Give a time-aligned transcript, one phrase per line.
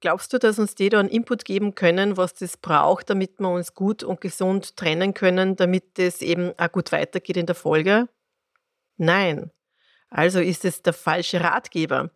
[0.00, 3.48] Glaubst du, dass uns die da einen Input geben können, was das braucht, damit wir
[3.48, 8.08] uns gut und gesund trennen können, damit es eben auch gut weitergeht in der Folge?
[8.98, 9.50] Nein.
[10.10, 12.10] Also ist es der falsche Ratgeber.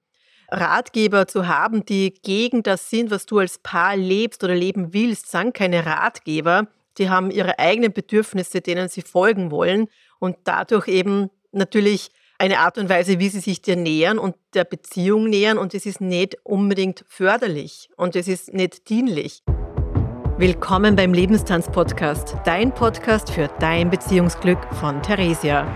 [0.51, 5.31] Ratgeber zu haben, die gegen das sind, was du als Paar lebst oder leben willst,
[5.31, 6.67] sind keine Ratgeber.
[6.99, 9.89] Die haben ihre eigenen Bedürfnisse, denen sie folgen wollen
[10.19, 12.11] und dadurch eben natürlich
[12.41, 15.85] eine Art und Weise, wie sie sich dir nähern und der Beziehung nähern und es
[15.85, 19.43] ist nicht unbedingt förderlich und es ist nicht dienlich.
[20.39, 25.67] Willkommen beim Lebenstanz-Podcast, dein Podcast für dein Beziehungsglück von Theresia.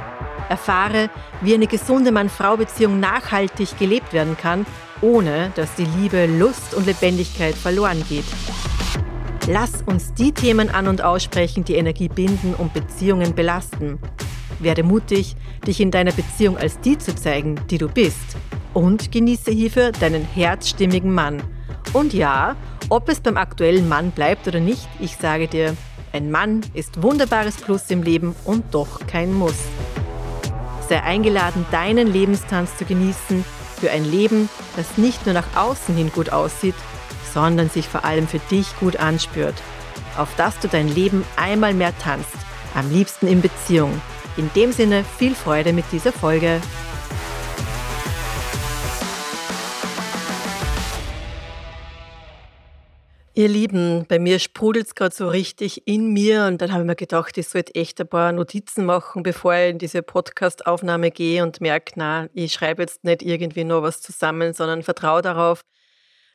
[0.48, 1.10] Erfahre,
[1.42, 4.64] wie eine gesunde Mann-Frau-Beziehung nachhaltig gelebt werden kann,
[5.02, 8.24] ohne dass die Liebe, Lust und Lebendigkeit verloren geht.
[9.48, 13.98] Lass uns die Themen an und aussprechen, die Energie binden und Beziehungen belasten.
[14.60, 15.36] Werde mutig,
[15.66, 18.36] dich in deiner Beziehung als die zu zeigen, die du bist.
[18.72, 21.42] Und genieße hierfür deinen herzstimmigen Mann.
[21.92, 22.56] Und ja,
[22.88, 25.76] ob es beim aktuellen Mann bleibt oder nicht, ich sage dir,
[26.12, 29.58] ein Mann ist wunderbares Plus im Leben und doch kein Muss.
[30.88, 33.44] Sei eingeladen, deinen Lebenstanz zu genießen
[33.80, 36.74] für ein Leben, das nicht nur nach außen hin gut aussieht,
[37.32, 39.54] sondern sich vor allem für dich gut anspürt.
[40.16, 42.36] Auf dass du dein Leben einmal mehr tanzt,
[42.74, 44.00] am liebsten in Beziehung
[44.36, 46.60] in dem Sinne viel Freude mit dieser Folge.
[53.36, 56.86] Ihr Lieben, bei mir sprudelt es gerade so richtig in mir und dann habe ich
[56.86, 61.42] mir gedacht, ich sollte echt ein paar Notizen machen, bevor ich in diese Podcast-Aufnahme gehe
[61.42, 65.62] und merke, na, ich schreibe jetzt nicht irgendwie nur was zusammen, sondern vertraue darauf,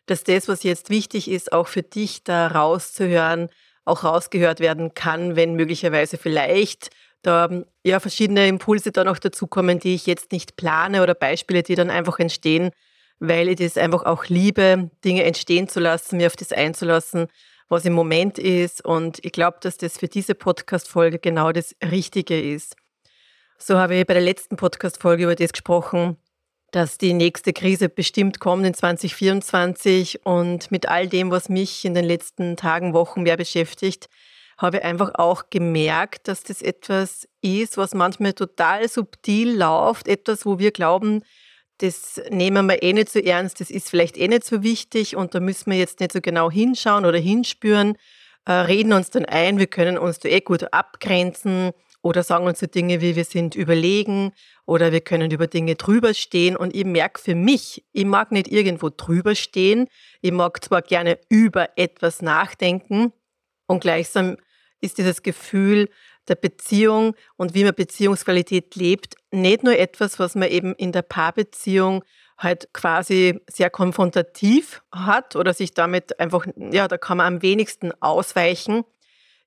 [0.08, 3.48] dass das, was jetzt wichtig ist, auch für dich da rauszuhören,
[3.86, 6.90] auch rausgehört werden kann, wenn möglicherweise vielleicht
[7.22, 11.76] da ja verschiedene Impulse dann auch dazukommen, die ich jetzt nicht plane oder Beispiele, die
[11.76, 12.72] dann einfach entstehen,
[13.20, 17.28] weil ich das einfach auch liebe, Dinge entstehen zu lassen, mir auf das einzulassen,
[17.68, 18.84] was im Moment ist.
[18.84, 22.76] Und ich glaube, dass das für diese Podcast-Folge genau das Richtige ist.
[23.58, 26.18] So habe ich bei der letzten Podcast-Folge über das gesprochen,
[26.72, 31.94] dass die nächste Krise bestimmt kommt in 2024 und mit all dem, was mich in
[31.94, 34.08] den letzten Tagen, Wochen mehr beschäftigt,
[34.60, 40.46] habe ich einfach auch gemerkt, dass das etwas ist, was manchmal total subtil läuft, etwas,
[40.46, 41.24] wo wir glauben,
[41.78, 45.34] das nehmen wir eh nicht so ernst, das ist vielleicht eh nicht so wichtig und
[45.34, 47.98] da müssen wir jetzt nicht so genau hinschauen oder hinspüren,
[48.46, 51.72] äh, reden uns dann ein, wir können uns da eh gut abgrenzen
[52.02, 54.34] oder sagen uns so Dinge wie wir sind überlegen
[54.66, 56.56] oder wir können über Dinge drüber stehen.
[56.56, 59.88] Und ich merke für mich, ich mag nicht irgendwo drüber stehen,
[60.22, 63.12] ich mag zwar gerne über etwas nachdenken
[63.68, 64.38] und gleichsam
[64.82, 65.90] ist dieses Gefühl
[66.28, 71.02] der Beziehung und wie man Beziehungsqualität lebt, nicht nur etwas, was man eben in der
[71.02, 72.04] Paarbeziehung
[72.38, 77.92] halt quasi sehr konfrontativ hat oder sich damit einfach, ja, da kann man am wenigsten
[78.02, 78.84] ausweichen,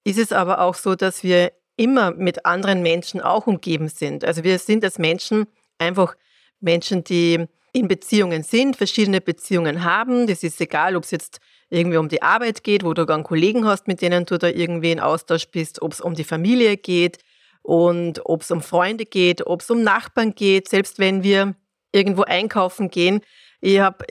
[0.04, 4.24] ist es aber auch so, dass wir immer mit anderen Menschen auch umgeben sind.
[4.24, 5.46] Also wir sind als Menschen
[5.78, 6.16] einfach
[6.60, 10.26] Menschen, die in Beziehungen sind, verschiedene Beziehungen haben.
[10.26, 11.40] Das ist egal, ob es jetzt
[11.70, 14.92] irgendwie um die Arbeit geht, wo du dann Kollegen hast, mit denen du da irgendwie
[14.92, 17.18] in Austausch bist, ob es um die Familie geht
[17.62, 21.54] und ob es um Freunde geht, ob es um Nachbarn geht, selbst wenn wir
[21.92, 23.20] irgendwo einkaufen gehen.
[23.60, 24.04] Ich habe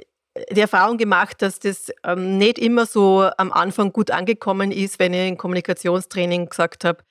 [0.52, 5.14] die Erfahrung gemacht, dass das ähm, nicht immer so am Anfang gut angekommen ist, wenn
[5.14, 7.04] ich in Kommunikationstraining gesagt habe,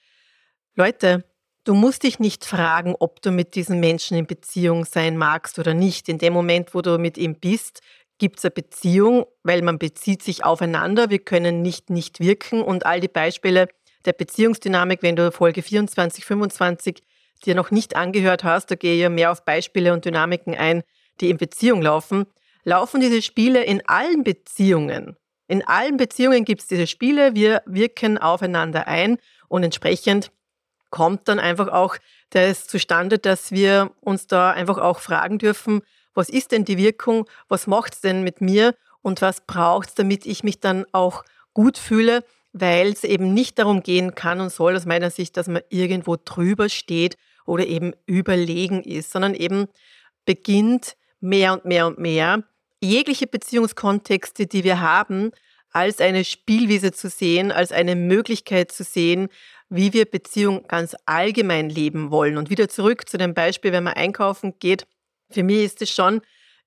[0.75, 1.25] Leute,
[1.65, 5.75] du musst dich nicht fragen, ob du mit diesem Menschen in Beziehung sein magst oder
[5.75, 6.09] nicht.
[6.09, 7.81] In dem Moment, wo du mit ihm bist,
[8.19, 11.11] gibt es eine Beziehung, weil man bezieht sich aufeinander.
[11.11, 13.69] Wir können nicht nicht wirken und all die Beispiele
[14.05, 17.03] der Beziehungsdynamik, wenn du Folge 24, 25
[17.45, 20.83] dir noch nicht angehört hast, da gehe ich ja mehr auf Beispiele und Dynamiken ein,
[21.21, 22.27] die in Beziehung laufen,
[22.65, 25.17] laufen diese Spiele in allen Beziehungen.
[25.49, 29.19] In allen Beziehungen gibt es diese Spiele, wir wirken aufeinander ein
[29.49, 30.31] und entsprechend
[30.91, 31.97] kommt dann einfach auch
[32.31, 35.83] das zustande, dass wir uns da einfach auch fragen dürfen,
[36.15, 38.75] was ist denn die Wirkung, was macht es denn mit mir?
[39.03, 41.25] Und was braucht es, damit ich mich dann auch
[41.55, 42.23] gut fühle,
[42.53, 46.17] weil es eben nicht darum gehen kann und soll aus meiner Sicht, dass man irgendwo
[46.23, 47.17] drüber steht
[47.47, 49.69] oder eben überlegen ist, sondern eben
[50.27, 52.43] beginnt mehr und mehr und mehr
[52.83, 55.33] jegliche Beziehungskontexte, die wir haben,
[55.73, 59.29] als eine Spielwiese zu sehen, als eine Möglichkeit zu sehen,
[59.71, 62.37] wie wir Beziehung ganz allgemein leben wollen.
[62.37, 64.87] Und wieder zurück zu dem Beispiel, wenn man einkaufen geht,
[65.31, 66.21] für mich ist es schon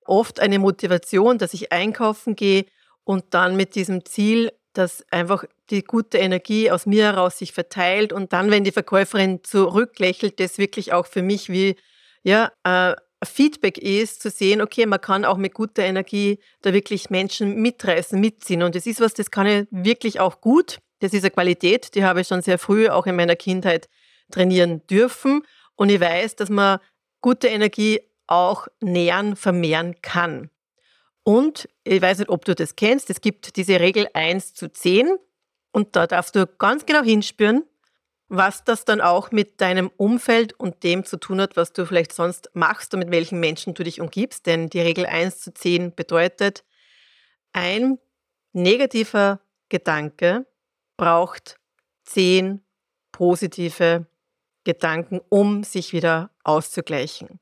[0.06, 2.66] oft eine Motivation, dass ich einkaufen gehe
[3.04, 8.12] und dann mit diesem Ziel, dass einfach die gute Energie aus mir heraus sich verteilt
[8.12, 11.76] und dann, wenn die Verkäuferin zurücklächelt, das wirklich auch für mich wie
[12.22, 17.10] ja, äh, Feedback ist, zu sehen, okay, man kann auch mit guter Energie da wirklich
[17.10, 18.62] Menschen mitreißen, mitziehen.
[18.62, 20.78] Und das ist was, das kann ich wirklich auch gut.
[21.04, 23.90] Das ist eine Qualität, die habe ich schon sehr früh auch in meiner Kindheit
[24.30, 25.42] trainieren dürfen.
[25.74, 26.78] Und ich weiß, dass man
[27.20, 30.48] gute Energie auch nähern, vermehren kann.
[31.22, 35.18] Und ich weiß nicht, ob du das kennst, es gibt diese Regel 1 zu 10
[35.72, 37.64] und da darfst du ganz genau hinspüren,
[38.28, 42.14] was das dann auch mit deinem Umfeld und dem zu tun hat, was du vielleicht
[42.14, 44.46] sonst machst und mit welchen Menschen du dich umgibst.
[44.46, 46.64] Denn die Regel 1 zu 10 bedeutet,
[47.52, 47.98] ein
[48.54, 50.46] negativer Gedanke
[50.96, 51.58] braucht
[52.04, 52.62] 10
[53.12, 54.06] positive
[54.64, 57.40] Gedanken, um sich wieder auszugleichen.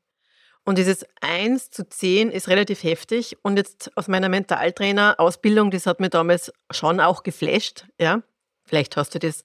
[0.65, 3.37] Und dieses 1 zu 10 ist relativ heftig.
[3.43, 7.87] Und jetzt aus meiner Mentaltrainer-Ausbildung, das hat mir damals schon auch geflasht.
[7.99, 8.23] Ja?
[8.65, 9.45] Vielleicht hast du das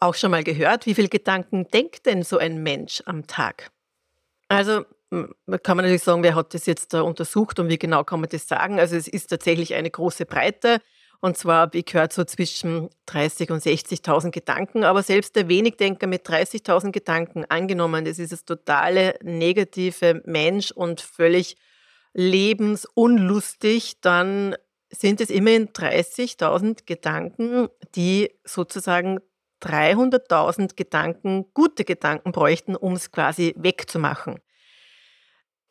[0.00, 0.86] auch schon mal gehört.
[0.86, 3.70] Wie viele Gedanken denkt denn so ein Mensch am Tag?
[4.48, 8.20] Also kann man natürlich sagen, wer hat das jetzt da untersucht und wie genau kann
[8.20, 8.78] man das sagen?
[8.78, 10.80] Also es ist tatsächlich eine große Breite.
[11.20, 14.84] Und zwar, ich gehört so zwischen 30.000 und 60.000 Gedanken.
[14.84, 21.02] Aber selbst der Wenigdenker mit 30.000 Gedanken, angenommen, das ist das totale negative Mensch und
[21.02, 21.56] völlig
[22.14, 24.56] lebensunlustig, dann
[24.90, 29.20] sind es immerhin 30.000 Gedanken, die sozusagen
[29.62, 34.40] 300.000 Gedanken, gute Gedanken bräuchten, um es quasi wegzumachen.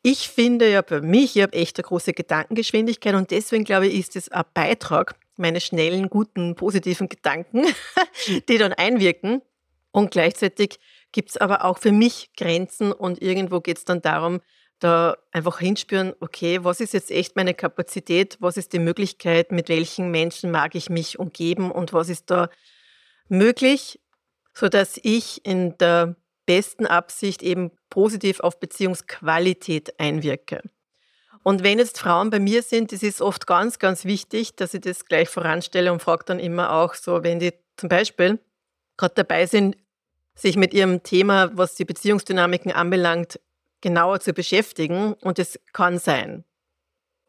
[0.02, 3.98] Ich finde ja bei mich, ich habe echt eine große Gedankengeschwindigkeit und deswegen glaube ich,
[3.98, 7.64] ist es ein Beitrag meine schnellen, guten, positiven Gedanken,
[8.48, 9.42] die dann einwirken.
[9.90, 10.78] Und gleichzeitig
[11.10, 14.40] gibt es aber auch für mich Grenzen und irgendwo geht es dann darum,
[14.78, 19.68] da einfach hinspüren, okay, was ist jetzt echt meine Kapazität, was ist die Möglichkeit, mit
[19.68, 22.48] welchen Menschen mag ich mich umgeben und was ist da
[23.28, 24.00] möglich,
[24.54, 26.16] sodass ich in der
[26.46, 30.62] besten Absicht eben positiv auf Beziehungsqualität einwirke.
[31.42, 34.82] Und wenn jetzt Frauen bei mir sind, das ist oft ganz, ganz wichtig, dass ich
[34.82, 38.38] das gleich voranstelle und frage dann immer auch so, wenn die zum Beispiel
[38.96, 39.76] gerade dabei sind,
[40.34, 43.40] sich mit ihrem Thema, was die Beziehungsdynamiken anbelangt,
[43.80, 45.14] genauer zu beschäftigen.
[45.14, 46.44] Und das kann sein.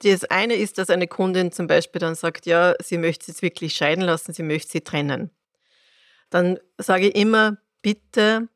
[0.03, 3.75] Das eine ist, dass eine Kundin zum Beispiel dann sagt, ja, sie möchte es wirklich
[3.75, 5.29] scheiden lassen, sie möchte sie trennen.
[6.29, 8.49] Dann sage ich immer, bitte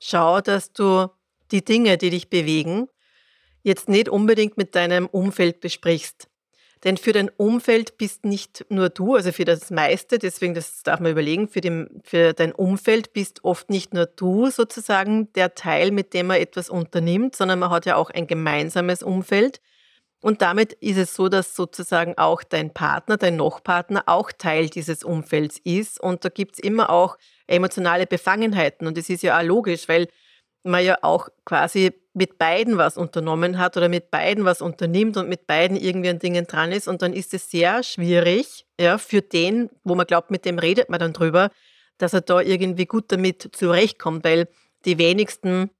[0.00, 1.08] schau, dass du
[1.52, 2.88] die Dinge, die dich bewegen,
[3.64, 6.28] jetzt nicht unbedingt mit deinem Umfeld besprichst.
[6.84, 11.00] Denn für dein Umfeld bist nicht nur du, also für das meiste, deswegen das darf
[11.00, 15.90] man überlegen, für, den, für dein Umfeld bist oft nicht nur du sozusagen der Teil,
[15.90, 19.62] mit dem man etwas unternimmt, sondern man hat ja auch ein gemeinsames Umfeld.
[20.20, 25.04] Und damit ist es so, dass sozusagen auch dein Partner, dein Nochpartner auch Teil dieses
[25.04, 26.00] Umfelds ist.
[26.00, 27.16] Und da gibt es immer auch
[27.46, 28.86] emotionale Befangenheiten.
[28.86, 30.08] Und das ist ja auch logisch, weil
[30.62, 35.28] man ja auch quasi mit beiden was unternommen hat oder mit beiden was unternimmt und
[35.28, 36.88] mit beiden irgendwie an Dingen dran ist.
[36.88, 40.88] Und dann ist es sehr schwierig, ja, für den, wo man glaubt, mit dem redet
[40.88, 41.50] man dann drüber,
[41.98, 44.48] dass er da irgendwie gut damit zurechtkommt, weil
[44.84, 45.70] die wenigsten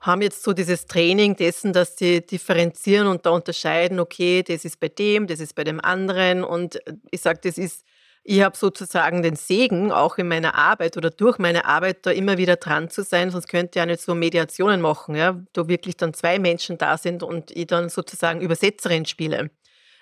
[0.00, 4.78] haben jetzt so dieses Training dessen, dass sie differenzieren und da unterscheiden, okay, das ist
[4.78, 6.44] bei dem, das ist bei dem anderen.
[6.44, 6.78] Und
[7.10, 7.84] ich sage, das ist
[8.26, 12.38] ich habe sozusagen den Segen, auch in meiner Arbeit oder durch meine Arbeit da immer
[12.38, 15.98] wieder dran zu sein, sonst könnte ich ja nicht so Mediationen machen, ja, wo wirklich
[15.98, 19.50] dann zwei Menschen da sind und ich dann sozusagen Übersetzerin spiele.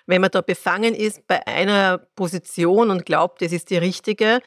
[0.05, 4.39] Wenn man da befangen ist bei einer Position und glaubt, das ist die richtige,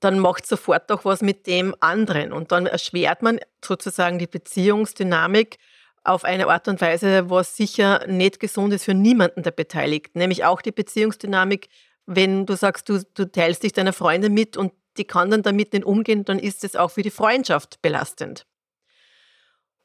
[0.00, 5.58] dann macht sofort auch was mit dem anderen und dann erschwert man sozusagen die Beziehungsdynamik
[6.02, 10.44] auf eine Art und Weise, was sicher nicht gesund ist für niemanden der Beteiligten, nämlich
[10.44, 11.68] auch die Beziehungsdynamik
[12.12, 15.72] wenn du sagst, du, du teilst dich deiner Freundin mit und die kann dann damit
[15.72, 18.46] nicht umgehen, dann ist es auch für die Freundschaft belastend.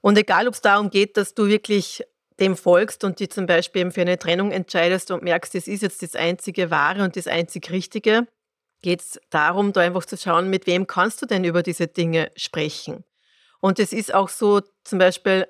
[0.02, 2.04] Und egal, ob es darum geht, dass du wirklich
[2.40, 5.84] dem folgst und die zum Beispiel eben für eine Trennung entscheidest und merkst, das ist
[5.84, 8.28] jetzt das einzige Wahre und das einzig Richtige,
[8.82, 12.32] geht es darum, da einfach zu schauen, mit wem kannst du denn über diese Dinge
[12.36, 13.04] sprechen.
[13.62, 15.48] Und es ist auch so zum Beispiel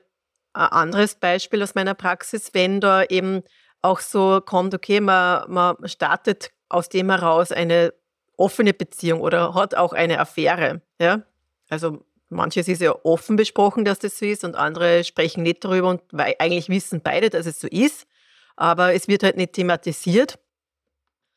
[0.53, 3.43] ein anderes Beispiel aus meiner Praxis, wenn da eben
[3.85, 7.93] auch so kommt, okay, man, man startet aus dem heraus eine
[8.35, 10.81] offene Beziehung oder hat auch eine Affäre.
[10.99, 11.23] Ja?
[11.69, 15.89] Also manches ist ja offen besprochen, dass das so ist und andere sprechen nicht darüber
[15.89, 18.07] und eigentlich wissen beide, dass es so ist,
[18.55, 20.39] aber es wird halt nicht thematisiert.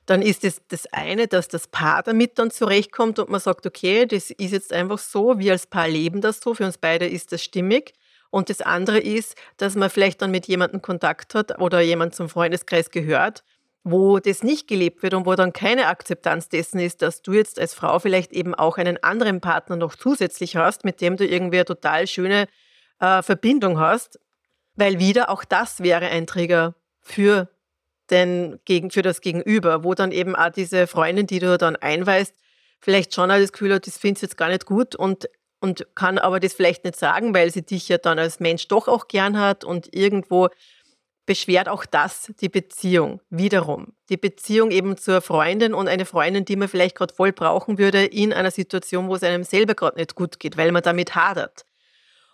[0.06, 4.06] Dann ist es das eine, dass das Paar damit dann zurechtkommt und man sagt, okay,
[4.06, 7.30] das ist jetzt einfach so, wir als Paar leben das so, für uns beide ist
[7.30, 7.92] das stimmig.
[8.30, 12.28] Und das andere ist, dass man vielleicht dann mit jemandem Kontakt hat oder jemand zum
[12.28, 13.42] Freundeskreis gehört
[13.90, 17.58] wo das nicht gelebt wird und wo dann keine Akzeptanz dessen ist, dass du jetzt
[17.58, 21.58] als Frau vielleicht eben auch einen anderen Partner noch zusätzlich hast, mit dem du irgendwie
[21.58, 22.46] eine total schöne
[23.00, 24.18] äh, Verbindung hast,
[24.74, 27.48] Weil wieder auch das wäre ein Trigger für,
[28.10, 32.34] den, für das Gegenüber, wo dann eben auch diese Freundin, die du dann einweist,
[32.80, 35.28] vielleicht schon das Gefühl hat, das findest du jetzt gar nicht gut und,
[35.60, 38.88] und kann aber das vielleicht nicht sagen, weil sie dich ja dann als Mensch doch
[38.88, 40.48] auch gern hat und irgendwo
[41.26, 43.92] beschwert auch das die Beziehung wiederum.
[44.08, 48.04] Die Beziehung eben zur Freundin und eine Freundin, die man vielleicht gerade voll brauchen würde
[48.04, 51.66] in einer Situation, wo es einem selber gerade nicht gut geht, weil man damit hadert.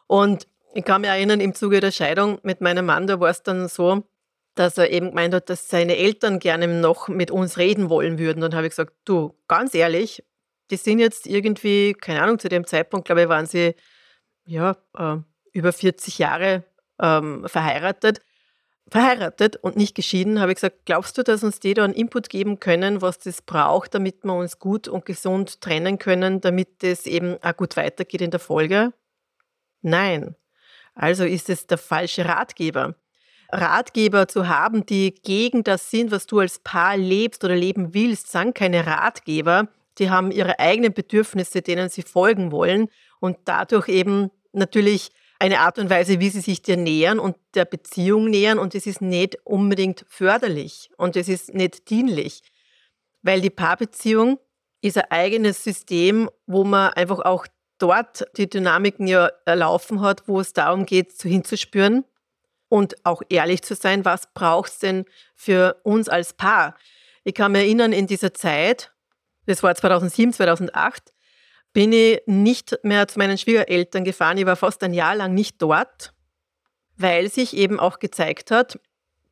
[0.06, 3.42] Und ich kann mich erinnern, im Zuge der Scheidung mit meinem Mann, da war es
[3.42, 4.04] dann so,
[4.54, 8.40] dass er eben gemeint hat, dass seine Eltern gerne noch mit uns reden wollen würden.
[8.40, 10.22] Dann habe ich gesagt, du, ganz ehrlich,
[10.74, 13.74] die sind jetzt irgendwie, keine Ahnung, zu dem Zeitpunkt, glaube ich, waren sie
[14.46, 15.16] ja, äh,
[15.52, 16.64] über 40 Jahre
[17.00, 18.20] ähm, verheiratet
[18.88, 22.28] verheiratet und nicht geschieden, habe ich gesagt, glaubst du, dass uns die da einen Input
[22.28, 27.06] geben können, was das braucht, damit wir uns gut und gesund trennen können, damit es
[27.06, 28.92] eben auch gut weitergeht in der Folge?
[29.80, 30.36] Nein.
[30.94, 32.94] Also ist es der falsche Ratgeber.
[33.50, 38.30] Ratgeber zu haben, die gegen das sind, was du als Paar lebst oder leben willst,
[38.30, 39.68] sind keine Ratgeber.
[39.98, 42.88] Die haben ihre eigenen Bedürfnisse, denen sie folgen wollen
[43.20, 47.64] und dadurch eben natürlich eine Art und Weise, wie sie sich dir nähern und der
[47.64, 52.42] Beziehung nähern und es ist nicht unbedingt förderlich und es ist nicht dienlich,
[53.22, 54.38] weil die Paarbeziehung
[54.80, 57.46] ist ein eigenes System, wo man einfach auch
[57.78, 62.04] dort die Dynamiken ja erlaufen hat, wo es darum geht, so hinzuspüren
[62.68, 66.76] und auch ehrlich zu sein, was braucht es denn für uns als Paar.
[67.24, 68.93] Ich kann mich erinnern, in dieser Zeit,
[69.46, 71.12] das war 2007, 2008,
[71.72, 74.38] bin ich nicht mehr zu meinen Schwiegereltern gefahren.
[74.38, 76.14] Ich war fast ein Jahr lang nicht dort,
[76.96, 78.78] weil sich eben auch gezeigt hat,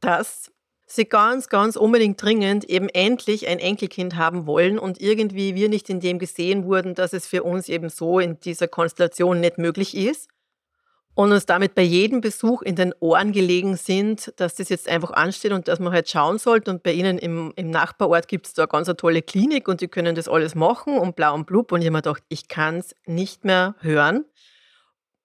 [0.01, 0.51] dass
[0.87, 5.89] sie ganz, ganz unbedingt dringend eben endlich ein Enkelkind haben wollen und irgendwie wir nicht
[5.89, 9.97] in dem gesehen wurden, dass es für uns eben so in dieser Konstellation nicht möglich
[9.97, 10.29] ist
[11.15, 15.11] und uns damit bei jedem Besuch in den Ohren gelegen sind, dass das jetzt einfach
[15.11, 16.71] ansteht und dass man halt schauen sollte.
[16.71, 19.89] Und bei Ihnen im, im Nachbarort gibt es da ganz eine tolle Klinik und die
[19.89, 21.73] können das alles machen und blau und blub.
[21.73, 24.25] Und ich habe mir gedacht, ich kann es nicht mehr hören.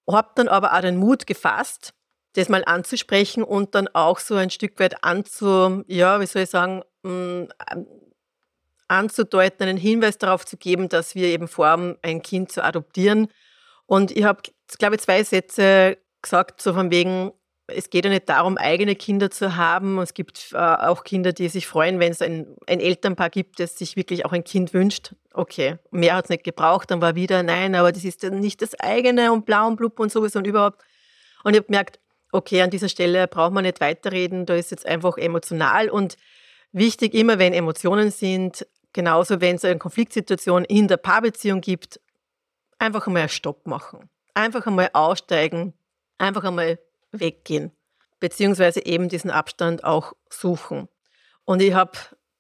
[0.10, 1.94] Habe dann aber auch den Mut gefasst,
[2.34, 6.50] das mal anzusprechen und dann auch so ein Stück weit anzu, ja, wie soll ich
[6.50, 7.46] sagen, mm,
[8.90, 13.28] anzudeuten, einen Hinweis darauf zu geben, dass wir eben vorhaben, ein Kind zu adoptieren.
[13.86, 14.42] Und ich habe
[14.78, 17.32] glaube ich, zwei Sätze gesagt, so von wegen,
[17.68, 20.00] es geht ja nicht darum, eigene Kinder zu haben.
[20.00, 23.78] Es gibt äh, auch Kinder, die sich freuen, wenn es ein, ein, Elternpaar gibt, das
[23.78, 25.14] sich wirklich auch ein Kind wünscht.
[25.34, 28.80] Okay, mehr hat es nicht gebraucht, dann war wieder, nein, aber das ist nicht das
[28.80, 30.82] eigene und blau und blub und sowieso und überhaupt.
[31.44, 32.00] Und ich habe gemerkt,
[32.32, 36.16] okay, an dieser Stelle braucht man nicht weiterreden, da ist jetzt einfach emotional und
[36.72, 42.00] wichtig immer, wenn Emotionen sind, genauso wenn es eine Konfliktsituation in der Paarbeziehung gibt,
[42.80, 45.74] einfach einmal einen Stopp machen einfach einmal aussteigen,
[46.18, 46.80] einfach einmal
[47.12, 47.72] weggehen,
[48.20, 50.88] beziehungsweise eben diesen Abstand auch suchen.
[51.44, 51.98] Und ich habe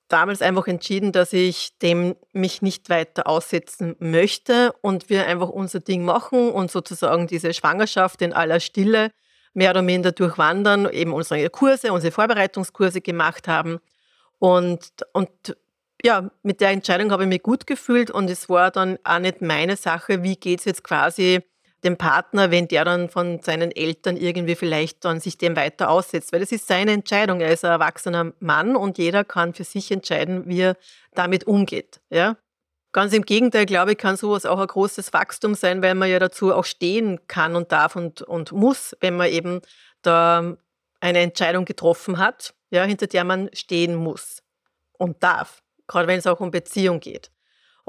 [0.08, 5.80] damals einfach entschieden, dass ich dem mich nicht weiter aussetzen möchte und wir einfach unser
[5.80, 9.12] Ding machen und sozusagen diese Schwangerschaft in aller Stille
[9.54, 13.80] mehr oder minder durchwandern, eben unsere Kurse, unsere Vorbereitungskurse gemacht haben.
[14.40, 15.30] Und, und
[16.04, 19.42] ja, mit der Entscheidung habe ich mich gut gefühlt und es war dann auch nicht
[19.42, 21.42] meine Sache, wie geht es jetzt quasi
[21.84, 26.34] dem Partner, wenn der dann von seinen Eltern irgendwie vielleicht dann sich dem weiter aussetzt.
[26.34, 27.40] Weil das ist seine Entscheidung.
[27.40, 30.78] Er ist ein erwachsener Mann und jeder kann für sich entscheiden, wie er
[31.14, 32.02] damit umgeht.
[32.10, 32.38] Ja?
[32.94, 36.20] Ganz im Gegenteil, glaube ich, kann sowas auch ein großes Wachstum sein, weil man ja
[36.20, 39.62] dazu auch stehen kann und darf und, und muss, wenn man eben
[40.02, 40.58] da
[41.00, 44.42] eine Entscheidung getroffen hat, ja, hinter der man stehen muss
[44.94, 47.30] und darf, gerade wenn es auch um Beziehung geht.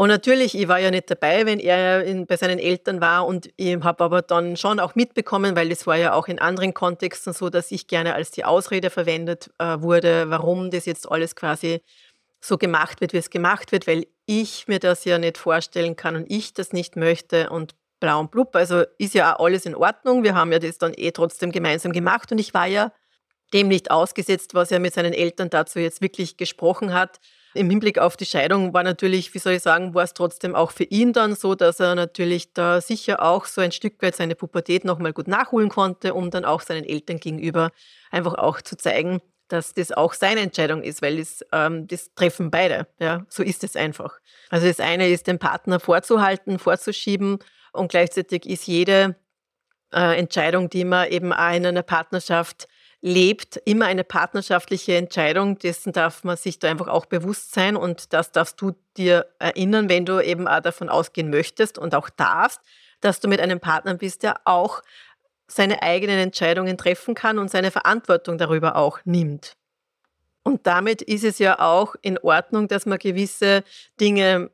[0.00, 3.50] Und natürlich, ich war ja nicht dabei, wenn er in, bei seinen Eltern war und
[3.57, 7.33] ich habe aber dann schon auch mitbekommen, weil das war ja auch in anderen Kontexten
[7.33, 11.83] so, dass ich gerne als die Ausrede verwendet äh, wurde, warum das jetzt alles quasi
[12.40, 16.14] so gemacht wird, wie es gemacht wird, weil ich mir das ja nicht vorstellen kann
[16.14, 18.55] und ich das nicht möchte und blau und blub.
[18.55, 20.23] Also ist ja auch alles in Ordnung.
[20.23, 22.93] Wir haben ja das dann eh trotzdem gemeinsam gemacht und ich war ja
[23.52, 27.19] dem nicht ausgesetzt, was er mit seinen Eltern dazu jetzt wirklich gesprochen hat.
[27.55, 30.71] Im Hinblick auf die Scheidung war natürlich, wie soll ich sagen, war es trotzdem auch
[30.71, 34.35] für ihn dann so, dass er natürlich da sicher auch so ein Stück weit seine
[34.35, 37.71] Pubertät nochmal gut nachholen konnte, um dann auch seinen Eltern gegenüber
[38.11, 42.50] einfach auch zu zeigen, dass das auch seine Entscheidung ist, weil das, ähm, das treffen
[42.50, 42.87] beide.
[43.00, 44.19] Ja, so ist es einfach.
[44.50, 47.38] Also das eine ist, den Partner vorzuhalten, vorzuschieben
[47.73, 49.17] und gleichzeitig ist jede
[49.93, 52.69] äh, Entscheidung, die man eben auch in einer Partnerschaft
[53.00, 55.59] lebt, immer eine partnerschaftliche Entscheidung.
[55.59, 59.88] Dessen darf man sich da einfach auch bewusst sein und das darfst du dir erinnern,
[59.88, 62.61] wenn du eben auch davon ausgehen möchtest und auch darfst,
[63.00, 64.83] dass du mit einem Partner bist, der auch
[65.47, 69.57] seine eigenen Entscheidungen treffen kann und seine Verantwortung darüber auch nimmt.
[70.43, 73.62] Und damit ist es ja auch in Ordnung, dass man gewisse
[74.00, 74.50] Dinge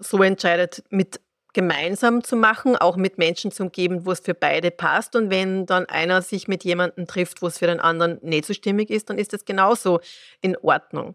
[0.00, 1.20] so entscheidet, mit
[1.52, 5.14] gemeinsam zu machen, auch mit Menschen zu umgeben, wo es für beide passt.
[5.16, 8.54] Und wenn dann einer sich mit jemandem trifft, wo es für den anderen nicht so
[8.54, 10.00] stimmig ist, dann ist das genauso
[10.40, 11.14] in Ordnung.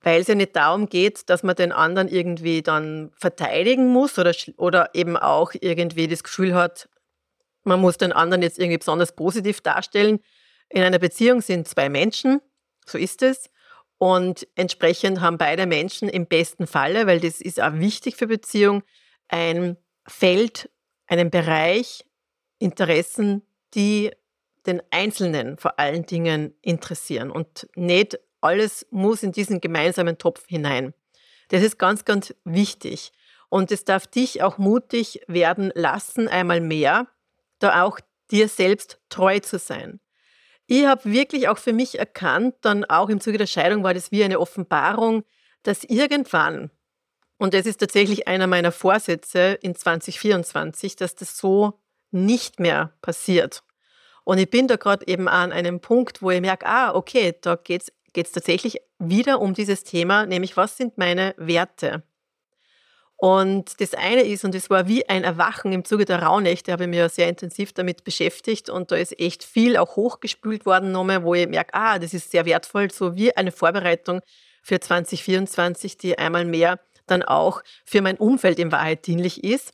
[0.00, 4.34] Weil es ja nicht darum geht, dass man den anderen irgendwie dann verteidigen muss oder,
[4.58, 6.88] oder eben auch irgendwie das Gefühl hat,
[7.64, 10.20] man muss den anderen jetzt irgendwie besonders positiv darstellen.
[10.68, 12.40] In einer Beziehung sind zwei Menschen,
[12.86, 13.50] so ist es.
[13.96, 18.82] Und entsprechend haben beide Menschen im besten Falle, weil das ist auch wichtig für Beziehung,
[19.28, 19.76] ein
[20.06, 20.70] Feld,
[21.06, 22.04] einen Bereich,
[22.58, 23.42] Interessen,
[23.74, 24.10] die
[24.66, 27.30] den Einzelnen vor allen Dingen interessieren.
[27.30, 30.94] Und nicht alles muss in diesen gemeinsamen Topf hinein.
[31.48, 33.12] Das ist ganz, ganz wichtig.
[33.48, 37.08] Und es darf dich auch mutig werden lassen, einmal mehr,
[37.58, 38.00] da auch
[38.30, 40.00] dir selbst treu zu sein.
[40.66, 44.10] Ich habe wirklich auch für mich erkannt, dann auch im Zuge der Scheidung war das
[44.10, 45.24] wie eine Offenbarung,
[45.62, 46.70] dass irgendwann
[47.38, 53.62] und das ist tatsächlich einer meiner Vorsätze in 2024, dass das so nicht mehr passiert.
[54.24, 57.56] Und ich bin da gerade eben an einem Punkt, wo ich merke, ah, okay, da
[57.56, 62.02] geht es tatsächlich wieder um dieses Thema, nämlich was sind meine Werte?
[63.16, 66.84] Und das eine ist, und es war wie ein Erwachen im Zuge der Rauhnächte, habe
[66.84, 70.92] ich mich ja sehr intensiv damit beschäftigt und da ist echt viel auch hochgespült worden,
[70.92, 74.20] nochmal, wo ich merke, ah, das ist sehr wertvoll, so wie eine Vorbereitung
[74.62, 79.72] für 2024, die einmal mehr dann auch für mein Umfeld in Wahrheit dienlich ist.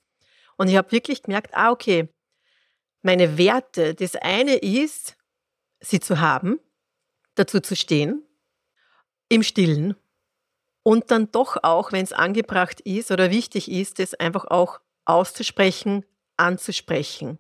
[0.57, 2.09] Und ich habe wirklich gemerkt, ah, okay,
[3.03, 5.17] meine Werte, das eine ist,
[5.81, 6.61] sie zu haben,
[7.35, 8.23] dazu zu stehen,
[9.29, 9.97] im Stillen
[10.83, 16.05] und dann doch auch, wenn es angebracht ist oder wichtig ist, das einfach auch auszusprechen,
[16.37, 17.39] anzusprechen.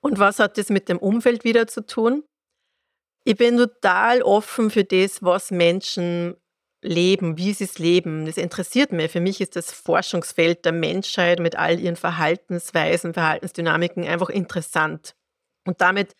[0.00, 2.24] Und was hat das mit dem Umfeld wieder zu tun?
[3.24, 6.36] Ich bin total offen für das, was Menschen
[6.82, 8.26] leben, wie sie es leben.
[8.26, 9.10] Das interessiert mich.
[9.12, 15.14] Für mich ist das Forschungsfeld der Menschheit mit all ihren Verhaltensweisen, Verhaltensdynamiken einfach interessant.
[15.66, 16.16] Und damit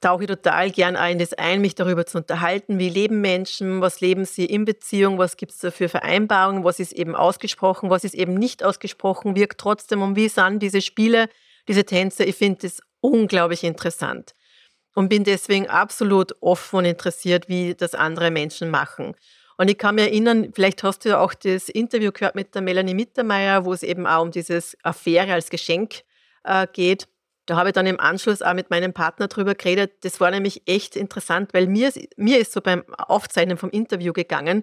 [0.00, 4.00] tauche ich total gern ein, das ein, mich darüber zu unterhalten, wie leben Menschen, was
[4.00, 8.04] leben sie in Beziehung, was gibt es da für Vereinbarungen, was ist eben ausgesprochen, was
[8.04, 11.28] ist eben nicht ausgesprochen, wirkt trotzdem und wie sind diese Spiele,
[11.66, 12.24] diese Tänze.
[12.24, 14.34] Ich finde das unglaublich interessant
[14.94, 19.14] und bin deswegen absolut offen und interessiert, wie das andere Menschen machen.
[19.58, 22.62] Und ich kann mich erinnern, vielleicht hast du ja auch das Interview gehört mit der
[22.62, 26.04] Melanie Mittermeier, wo es eben auch um dieses Affäre als Geschenk
[26.44, 27.08] äh, geht.
[27.46, 30.04] Da habe ich dann im Anschluss auch mit meinem Partner drüber geredet.
[30.04, 34.62] Das war nämlich echt interessant, weil mir, mir ist so beim Aufzeichnen vom Interview gegangen,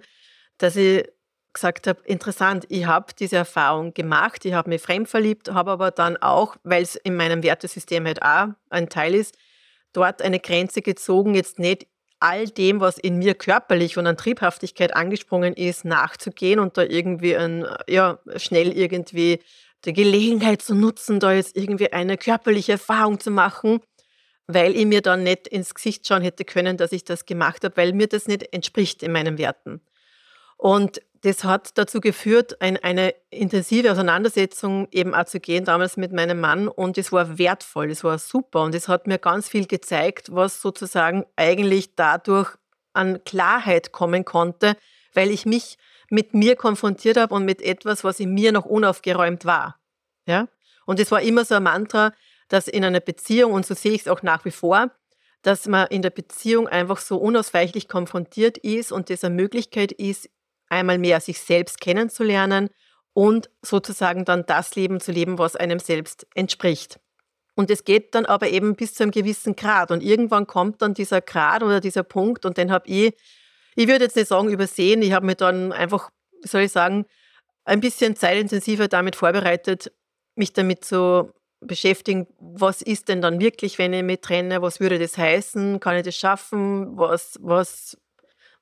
[0.60, 1.06] dass ich
[1.52, 6.16] gesagt habe, interessant, ich habe diese Erfahrung gemacht, ich habe mich fremdverliebt, habe aber dann
[6.18, 9.38] auch, weil es in meinem Wertesystem halt auch ein Teil ist,
[9.92, 11.88] dort eine Grenze gezogen, jetzt nicht
[12.26, 17.38] all dem, was in mir körperlich und an Triebhaftigkeit angesprungen ist, nachzugehen und da irgendwie
[17.38, 19.42] ein, ja, schnell irgendwie
[19.86, 23.80] die Gelegenheit zu nutzen, da jetzt irgendwie eine körperliche Erfahrung zu machen,
[24.48, 27.78] weil ich mir dann nicht ins Gesicht schauen hätte können, dass ich das gemacht habe,
[27.78, 29.82] weil mir das nicht entspricht in meinen Werten.
[30.58, 36.14] Und das hat dazu geführt, ein, eine intensive Auseinandersetzung eben auch zu gehen, damals mit
[36.14, 36.68] meinem Mann.
[36.68, 38.62] Und es war wertvoll, es war super.
[38.62, 42.52] Und es hat mir ganz viel gezeigt, was sozusagen eigentlich dadurch
[42.94, 44.78] an Klarheit kommen konnte,
[45.16, 45.80] weil ich mich
[46.12, 49.80] mit mir konfrontiert habe und mit etwas, was in mir noch unaufgeräumt war.
[50.28, 50.48] Ja?
[50.86, 52.12] Und es war immer so ein Mantra,
[52.50, 54.92] dass in einer Beziehung, und so sehe ich es auch nach wie vor,
[55.42, 60.30] dass man in der Beziehung einfach so unausweichlich konfrontiert ist und das eine Möglichkeit ist,
[60.70, 62.70] einmal mehr sich selbst kennenzulernen
[63.14, 67.00] und sozusagen dann das Leben zu leben, was einem selbst entspricht.
[67.56, 69.90] Und es geht dann aber eben bis zu einem gewissen Grad.
[69.90, 73.14] Und irgendwann kommt dann dieser Grad oder dieser Punkt und den habe ich,
[73.76, 76.10] ich würde jetzt nicht sagen übersehen, ich habe mir dann einfach,
[76.44, 77.06] soll ich sagen,
[77.64, 79.92] ein bisschen zeitintensiver damit vorbereitet,
[80.36, 85.00] mich damit zu beschäftigen, was ist denn dann wirklich, wenn ich mich trenne, was würde
[85.00, 87.98] das heißen, kann ich das schaffen, was, was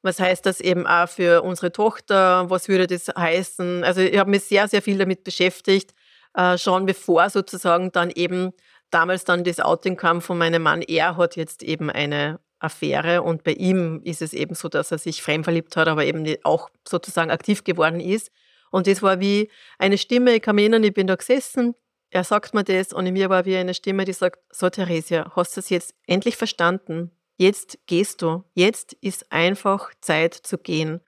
[0.03, 2.49] was heißt das eben auch für unsere Tochter?
[2.49, 3.83] Was würde das heißen?
[3.83, 5.93] Also ich habe mich sehr, sehr viel damit beschäftigt,
[6.35, 8.51] äh, schon bevor sozusagen dann eben
[8.91, 10.81] damals dann das Outing kam von meinem Mann.
[10.81, 14.97] Er hat jetzt eben eine Affäre und bei ihm ist es eben so, dass er
[14.97, 18.29] sich fremdverliebt hat, aber eben auch sozusagen aktiv geworden ist.
[18.71, 21.75] Und das war wie eine Stimme, ich kann mich erinnern, ich bin da gesessen,
[22.09, 25.31] er sagt mir das und in mir war wie eine Stimme, die sagt, so Theresia,
[25.35, 27.11] hast du es jetzt endlich verstanden?
[27.37, 28.43] Jetzt gehst du.
[28.53, 31.01] Jetzt ist einfach Zeit zu gehen.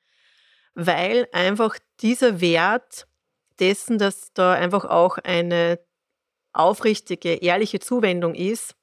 [0.74, 3.08] Weil einfach dieser Wert
[3.60, 5.80] dessen, dass da einfach auch eine
[6.52, 8.76] aufrichtige, ehrliche Zuwendung ist,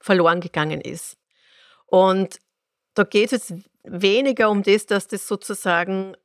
[0.00, 1.16] verloren gegangen ist.
[1.86, 2.38] Und
[2.94, 6.16] da geht es jetzt weniger um das, dass das sozusagen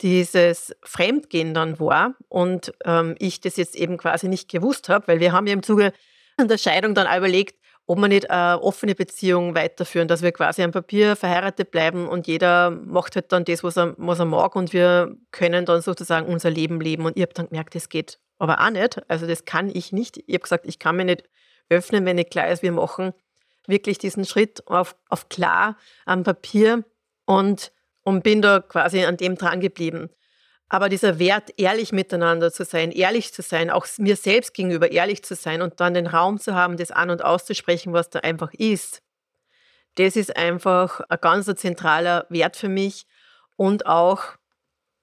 [0.00, 5.20] dieses Fremdgehen dann war und ähm, ich das jetzt eben quasi nicht gewusst habe, weil
[5.20, 5.92] wir haben ja im Zuge
[6.40, 7.57] der Scheidung dann überlegt,
[7.88, 12.26] ob wir nicht eine offene Beziehung weiterführen, dass wir quasi am Papier verheiratet bleiben und
[12.26, 16.26] jeder macht halt dann das, was er, was er mag und wir können dann sozusagen
[16.26, 17.06] unser Leben leben.
[17.06, 19.00] Und ich habe dann gemerkt, das geht aber auch nicht.
[19.08, 20.18] Also das kann ich nicht.
[20.18, 21.24] Ich habe gesagt, ich kann mir nicht
[21.70, 23.14] öffnen, wenn nicht klar ist, wir machen
[23.66, 26.84] wirklich diesen Schritt auf, auf klar am Papier
[27.24, 27.72] und,
[28.02, 30.10] und bin da quasi an dem dran geblieben.
[30.68, 35.22] Aber dieser Wert, ehrlich miteinander zu sein, ehrlich zu sein, auch mir selbst gegenüber ehrlich
[35.22, 38.52] zu sein und dann den Raum zu haben, das an- und auszusprechen, was da einfach
[38.52, 39.02] ist,
[39.94, 43.06] das ist einfach ein ganz zentraler Wert für mich.
[43.56, 44.22] Und auch,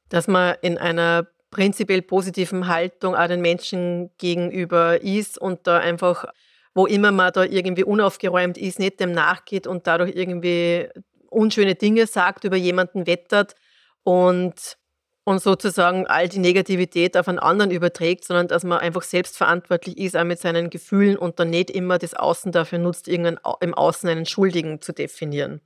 [0.09, 6.25] dass man in einer prinzipiell positiven Haltung auch den Menschen gegenüber ist und da einfach,
[6.73, 10.87] wo immer man da irgendwie unaufgeräumt ist, nicht dem nachgeht und dadurch irgendwie
[11.29, 13.55] unschöne Dinge sagt, über jemanden wettert
[14.03, 14.77] und,
[15.25, 20.15] und sozusagen all die Negativität auf einen anderen überträgt, sondern dass man einfach selbstverantwortlich ist,
[20.15, 24.07] auch mit seinen Gefühlen und dann nicht immer das Außen dafür nutzt, irgendein, im Außen
[24.07, 25.61] einen Schuldigen zu definieren.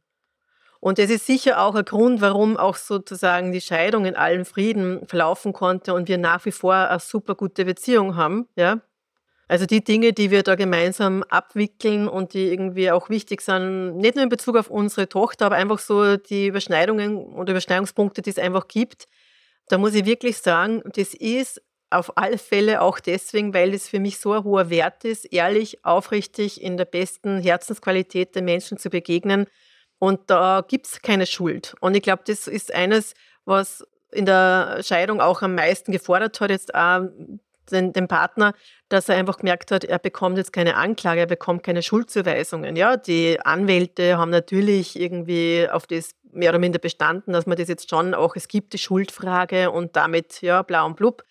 [0.80, 5.06] Und das ist sicher auch ein Grund, warum auch sozusagen die Scheidung in allem Frieden
[5.06, 8.48] verlaufen konnte und wir nach wie vor eine super gute Beziehung haben.
[8.56, 8.80] Ja?
[9.50, 14.16] Also die Dinge, die wir da gemeinsam abwickeln und die irgendwie auch wichtig sind, nicht
[14.16, 18.40] nur in Bezug auf unsere Tochter, aber einfach so die Überschneidungen oder Überschneidungspunkte, die es
[18.40, 19.08] einfach gibt,
[19.70, 24.00] da muss ich wirklich sagen, das ist auf alle Fälle auch deswegen, weil es für
[24.00, 28.90] mich so ein hoher Wert ist, ehrlich, aufrichtig, in der besten Herzensqualität den Menschen zu
[28.90, 29.48] begegnen.
[29.98, 31.76] Und da gibt es keine Schuld.
[31.82, 33.14] Und ich glaube, das ist eines,
[33.46, 37.08] was in der Scheidung auch am meisten gefordert hat, jetzt auch
[37.72, 38.54] den, den, Partner,
[38.90, 42.76] dass er einfach gemerkt hat, er bekommt jetzt keine Anklage, er bekommt keine Schuldzuweisungen.
[42.76, 47.68] Ja, die Anwälte haben natürlich irgendwie auf das mehr oder minder bestanden, dass man das
[47.68, 51.24] jetzt schon auch, es gibt die Schuldfrage und damit, ja, blau und blub.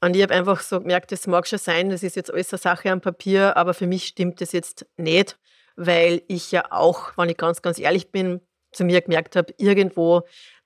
[0.00, 2.58] Und ich habe einfach so gemerkt, das mag schon sein, das ist jetzt alles eine
[2.58, 5.38] Sache am Papier, aber für mich stimmt das jetzt nicht,
[5.76, 8.40] weil ich ja auch, wenn ich ganz, ganz ehrlich bin,
[8.72, 10.22] zu mir gemerkt habe, irgendwo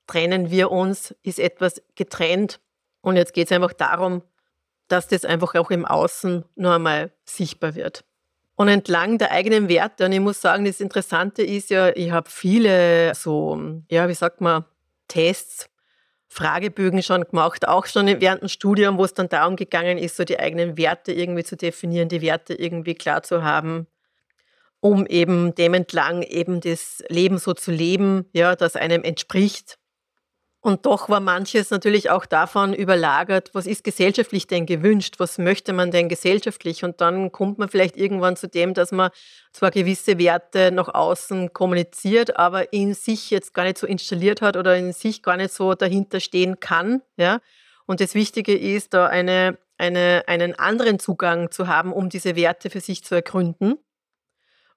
[0.09, 2.61] trennen wir uns, ist etwas getrennt.
[3.01, 4.23] Und jetzt geht es einfach darum,
[4.89, 8.05] dass das einfach auch im Außen nur einmal sichtbar wird.
[8.57, 12.29] Und entlang der eigenen Werte, und ich muss sagen, das Interessante ist ja, ich habe
[12.29, 13.57] viele so,
[13.89, 14.65] ja, wie sagt man,
[15.07, 15.71] Tests,
[16.29, 20.25] Fragebögen schon gemacht, auch schon während dem Studium, wo es dann darum gegangen ist, so
[20.25, 23.87] die eigenen Werte irgendwie zu definieren, die Werte irgendwie klar zu haben,
[24.81, 29.78] um eben dem entlang eben das Leben so zu leben, ja, das einem entspricht.
[30.61, 35.73] Und doch war manches natürlich auch davon überlagert, was ist gesellschaftlich denn gewünscht, was möchte
[35.73, 36.83] man denn gesellschaftlich?
[36.83, 39.11] Und dann kommt man vielleicht irgendwann zu dem, dass man
[39.53, 44.57] zwar gewisse Werte nach außen kommuniziert, aber in sich jetzt gar nicht so installiert hat
[44.57, 47.03] oder in sich gar nicht so dahinter stehen kann.
[47.17, 47.39] Ja?
[47.87, 52.69] Und das Wichtige ist, da eine, eine, einen anderen Zugang zu haben, um diese Werte
[52.69, 53.79] für sich zu ergründen.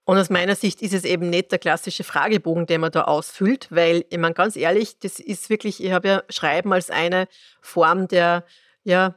[0.03, 3.67] Und aus meiner Sicht ist es eben nicht der klassische Fragebogen, den man da ausfüllt,
[3.69, 7.27] weil, ich meine, ganz ehrlich, das ist wirklich, ich habe ja Schreiben als eine
[7.61, 8.43] Form der
[8.83, 9.15] ja,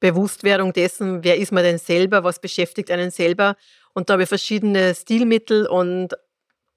[0.00, 3.56] Bewusstwerdung dessen, wer ist man denn selber, was beschäftigt einen selber.
[3.94, 6.14] Und da habe ich verschiedene Stilmittel und,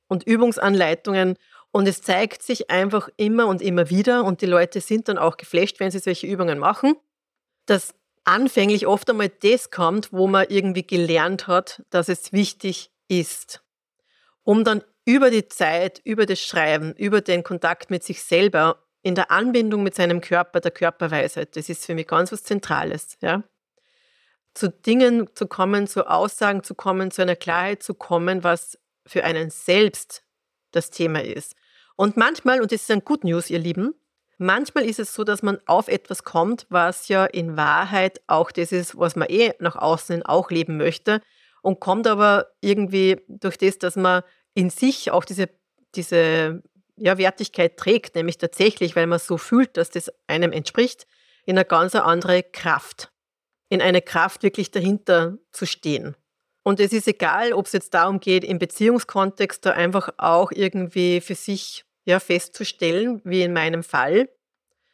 [0.08, 1.36] und Übungsanleitungen.
[1.72, 5.38] Und es zeigt sich einfach immer und immer wieder, und die Leute sind dann auch
[5.38, 6.96] geflasht, wenn sie solche Übungen machen,
[7.66, 7.94] dass
[8.24, 13.62] anfänglich oft einmal das kommt, wo man irgendwie gelernt hat, dass es wichtig ist
[14.50, 19.14] um dann über die Zeit, über das Schreiben, über den Kontakt mit sich selber, in
[19.14, 23.44] der Anbindung mit seinem Körper, der Körperweisheit, das ist für mich ganz was Zentrales, ja,
[24.56, 29.24] zu Dingen zu kommen, zu Aussagen zu kommen, zu einer Klarheit zu kommen, was für
[29.24, 30.24] einen selbst
[30.72, 31.56] das Thema ist.
[31.96, 33.94] Und manchmal, und das ist ein Good News, ihr Lieben,
[34.40, 38.72] manchmal ist es so, dass man auf etwas kommt, was ja in Wahrheit auch das
[38.72, 41.22] ist, was man eh nach außen auch leben möchte,
[41.62, 45.50] und kommt aber irgendwie durch das, dass man in sich auch diese,
[45.96, 46.64] diese
[46.98, 51.08] ja, Wertigkeit trägt, nämlich tatsächlich, weil man so fühlt, dass das einem entspricht,
[51.46, 53.12] in eine ganz andere Kraft.
[53.70, 56.16] In eine Kraft, wirklich dahinter zu stehen.
[56.64, 61.22] Und es ist egal, ob es jetzt darum geht, im Beziehungskontext da einfach auch irgendwie
[61.22, 64.30] für sich ja, festzustellen, wie in meinem Fall,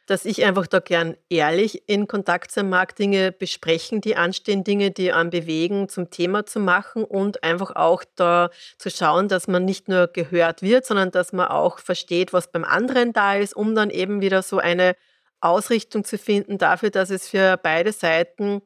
[0.06, 4.92] dass ich einfach da gern ehrlich in Kontakt sein mag, Dinge besprechen, die anstehen, Dinge,
[4.92, 9.64] die einen bewegen, zum Thema zu machen und einfach auch da zu schauen, dass man
[9.64, 13.74] nicht nur gehört wird, sondern dass man auch versteht, was beim anderen da ist, um
[13.74, 14.94] dann eben wieder so eine
[15.40, 18.62] Ausrichtung zu finden dafür, dass es für beide Seiten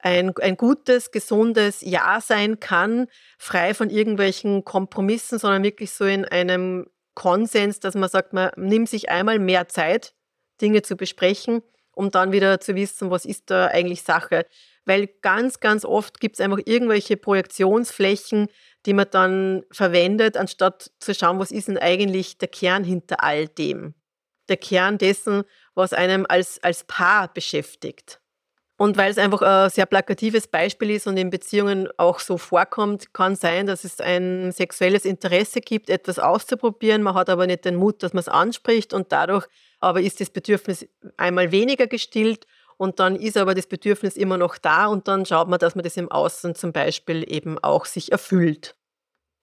[0.00, 6.24] ein, ein gutes, gesundes Ja sein kann, frei von irgendwelchen Kompromissen, sondern wirklich so in
[6.24, 10.14] einem Konsens, dass man sagt, man nimmt sich einmal mehr Zeit,
[10.60, 14.46] Dinge zu besprechen, um dann wieder zu wissen, was ist da eigentlich Sache.
[14.84, 18.48] Weil ganz, ganz oft gibt es einfach irgendwelche Projektionsflächen,
[18.86, 23.48] die man dann verwendet, anstatt zu schauen, was ist denn eigentlich der Kern hinter all
[23.48, 23.94] dem.
[24.48, 25.42] Der Kern dessen,
[25.74, 28.20] was einem als, als Paar beschäftigt.
[28.80, 33.12] Und weil es einfach ein sehr plakatives Beispiel ist und in Beziehungen auch so vorkommt,
[33.12, 37.02] kann sein, dass es ein sexuelles Interesse gibt, etwas auszuprobieren.
[37.02, 39.48] Man hat aber nicht den Mut, dass man es anspricht und dadurch
[39.80, 40.86] aber ist das Bedürfnis
[41.16, 45.48] einmal weniger gestillt und dann ist aber das Bedürfnis immer noch da und dann schaut
[45.48, 48.76] man, dass man das im Außen zum Beispiel eben auch sich erfüllt.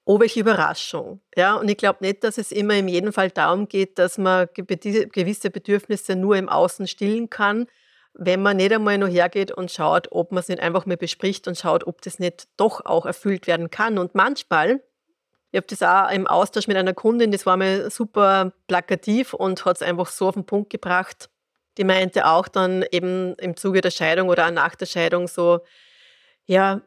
[0.05, 1.21] Oh, welche Überraschung.
[1.35, 4.47] Ja, und ich glaube nicht, dass es immer in jedem Fall darum geht, dass man
[4.53, 7.65] gewisse Bedürfnisse nur im Außen stillen kann,
[8.13, 11.47] wenn man nicht einmal noch hergeht und schaut, ob man es nicht einfach mal bespricht
[11.47, 13.97] und schaut, ob das nicht doch auch erfüllt werden kann.
[13.97, 14.81] Und manchmal,
[15.55, 19.63] ich habe das auch im Austausch mit einer Kundin, das war mir super plakativ und
[19.63, 21.29] hat es einfach so auf den Punkt gebracht.
[21.77, 25.61] Die meinte auch dann eben im Zuge der Scheidung oder nach der Scheidung so,
[26.45, 26.81] ja,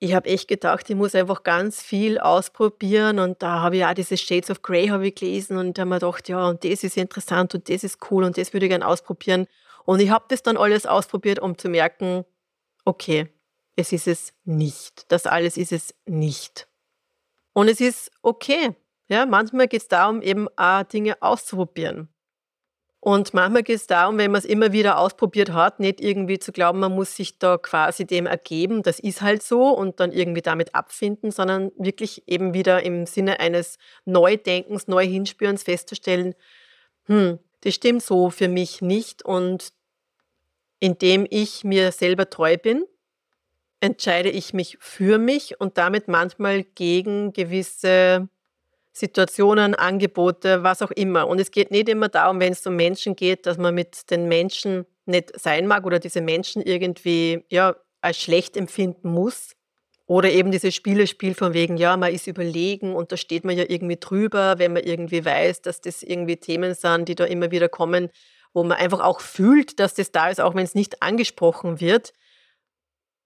[0.00, 3.94] ich habe echt gedacht, ich muss einfach ganz viel ausprobieren und da habe ich auch
[3.94, 6.82] diese Shades of Grey habe ich gelesen und da habe mir gedacht, ja, und das
[6.82, 9.46] ist interessant und das ist cool und das würde ich gerne ausprobieren.
[9.84, 12.24] Und ich habe das dann alles ausprobiert, um zu merken,
[12.84, 13.28] okay,
[13.76, 15.04] es ist es nicht.
[15.12, 16.66] Das alles ist es nicht.
[17.58, 18.76] Und es ist okay.
[19.08, 22.08] Ja, manchmal geht es darum, eben auch Dinge auszuprobieren.
[23.00, 26.52] Und manchmal geht es darum, wenn man es immer wieder ausprobiert hat, nicht irgendwie zu
[26.52, 30.40] glauben, man muss sich da quasi dem ergeben, das ist halt so und dann irgendwie
[30.40, 36.36] damit abfinden, sondern wirklich eben wieder im Sinne eines Neudenkens, Neuhinspürens festzustellen,
[37.06, 39.72] hm, das stimmt so für mich nicht und
[40.78, 42.84] indem ich mir selber treu bin,
[43.80, 48.28] entscheide ich mich für mich und damit manchmal gegen gewisse
[48.92, 51.28] Situationen, Angebote, was auch immer.
[51.28, 54.26] Und es geht nicht immer darum, wenn es um Menschen geht, dass man mit den
[54.26, 59.52] Menschen nicht sein mag oder diese Menschen irgendwie ja, als schlecht empfinden muss.
[60.06, 63.64] Oder eben dieses Spielespiel von wegen, ja, man ist überlegen und da steht man ja
[63.68, 67.68] irgendwie drüber, wenn man irgendwie weiß, dass das irgendwie Themen sind, die da immer wieder
[67.68, 68.08] kommen,
[68.54, 72.14] wo man einfach auch fühlt, dass das da ist, auch wenn es nicht angesprochen wird,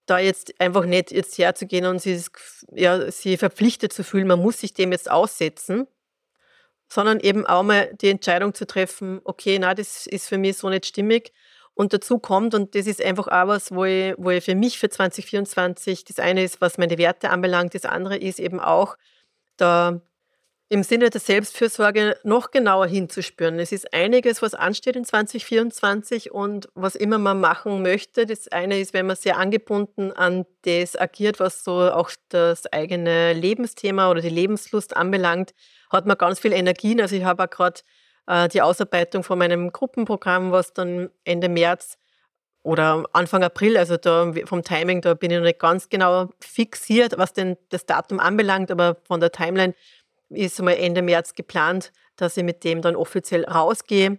[0.06, 2.20] da jetzt einfach nicht jetzt herzugehen und sie,
[2.72, 5.86] ja, sie verpflichtet zu fühlen, man muss sich dem jetzt aussetzen,
[6.88, 10.68] sondern eben auch mal die Entscheidung zu treffen, okay, na, das ist für mich so
[10.68, 11.32] nicht stimmig.
[11.74, 14.78] Und dazu kommt, und das ist einfach auch was, wo ich, wo ich für mich
[14.78, 18.98] für 2024, das eine ist, was meine Werte anbelangt, das andere ist eben auch,
[19.56, 20.02] da
[20.72, 23.58] im Sinne der Selbstfürsorge noch genauer hinzuspüren.
[23.58, 28.24] Es ist einiges, was ansteht in 2024 und was immer man machen möchte.
[28.24, 33.35] Das eine ist, wenn man sehr angebunden an das agiert, was so auch das eigene
[33.35, 35.52] Lebensthema oder die Lebenslust anbelangt,
[35.90, 37.02] hat man ganz viel Energien.
[37.02, 37.82] Also ich habe auch gerade
[38.26, 41.98] äh, die Ausarbeitung von meinem Gruppenprogramm, was dann Ende März
[42.62, 47.18] oder Anfang April, also da vom Timing, da bin ich noch nicht ganz genau fixiert,
[47.18, 49.74] was denn das Datum anbelangt, aber von der Timeline
[50.35, 54.18] ist mal Ende März geplant, dass ich mit dem dann offiziell rausgehe,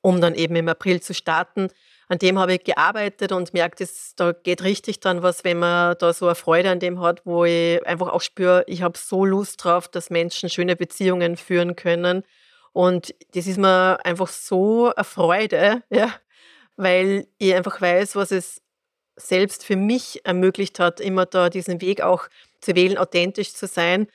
[0.00, 1.68] um dann eben im April zu starten.
[2.08, 6.12] An dem habe ich gearbeitet und merke, da geht richtig dann was, wenn man da
[6.12, 9.64] so eine Freude an dem hat, wo ich einfach auch spüre, ich habe so Lust
[9.64, 12.24] drauf, dass Menschen schöne Beziehungen führen können.
[12.72, 16.12] Und das ist mir einfach so eine Freude, ja,
[16.76, 18.60] weil ich einfach weiß, was es
[19.16, 22.28] selbst für mich ermöglicht hat, immer da diesen Weg auch
[22.60, 24.06] zu wählen, authentisch zu sein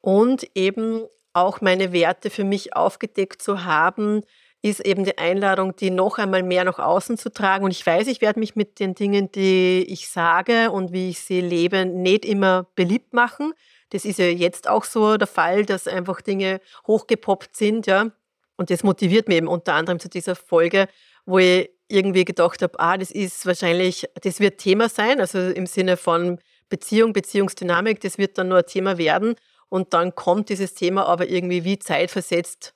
[0.00, 4.22] und eben auch meine Werte für mich aufgedeckt zu haben,
[4.62, 7.64] ist eben die Einladung, die noch einmal mehr nach außen zu tragen.
[7.64, 11.20] Und ich weiß, ich werde mich mit den Dingen, die ich sage und wie ich
[11.20, 13.54] sie lebe, nicht immer beliebt machen.
[13.90, 18.10] Das ist ja jetzt auch so der Fall, dass einfach Dinge hochgepoppt sind, ja.
[18.56, 20.88] Und das motiviert mich eben unter anderem zu dieser Folge,
[21.24, 25.66] wo ich irgendwie gedacht habe, ah, das ist wahrscheinlich, das wird Thema sein, also im
[25.66, 29.34] Sinne von Beziehung, Beziehungsdynamik, das wird dann nur ein Thema werden.
[29.70, 32.74] Und dann kommt dieses Thema aber irgendwie wie zeitversetzt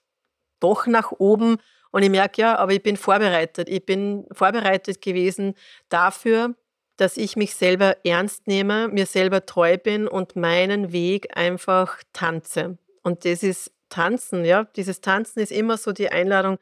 [0.60, 1.58] doch nach oben.
[1.90, 3.68] Und ich merke, ja, aber ich bin vorbereitet.
[3.68, 5.54] Ich bin vorbereitet gewesen
[5.90, 6.54] dafür,
[6.96, 12.78] dass ich mich selber ernst nehme, mir selber treu bin und meinen Weg einfach tanze.
[13.02, 14.64] Und das ist Tanzen, ja.
[14.76, 16.58] Dieses Tanzen ist immer so die Einladung,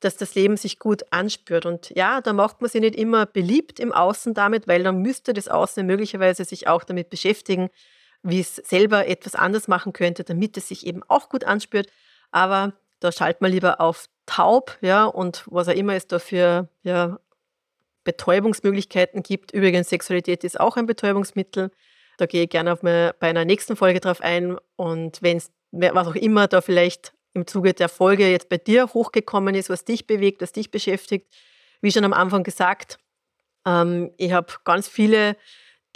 [0.00, 1.64] dass das Leben sich gut anspürt.
[1.64, 5.32] Und ja, da macht man sich nicht immer beliebt im Außen damit, weil dann müsste
[5.32, 7.70] das Außen möglicherweise sich auch damit beschäftigen,
[8.22, 11.88] wie es selber etwas anders machen könnte, damit es sich eben auch gut anspürt.
[12.30, 16.68] Aber da schaltet man lieber auf taub, ja, und was auch immer es da für
[16.82, 17.18] ja,
[18.04, 19.52] Betäubungsmöglichkeiten gibt.
[19.52, 21.70] Übrigens, Sexualität ist auch ein Betäubungsmittel.
[22.18, 24.58] Da gehe ich gerne auf meine, bei einer nächsten Folge drauf ein.
[24.76, 28.94] Und wenn es, was auch immer da vielleicht im Zuge der Folge jetzt bei dir
[28.94, 31.26] hochgekommen ist, was dich bewegt, was dich beschäftigt,
[31.82, 32.98] wie schon am Anfang gesagt,
[33.66, 35.36] ähm, ich habe ganz viele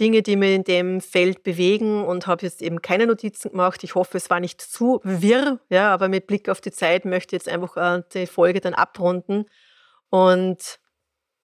[0.00, 3.84] Dinge, die mir in dem Feld bewegen und habe jetzt eben keine Notizen gemacht.
[3.84, 7.36] Ich hoffe, es war nicht zu wirr, ja, aber mit Blick auf die Zeit möchte
[7.36, 9.44] ich jetzt einfach äh, die Folge dann abrunden
[10.08, 10.80] und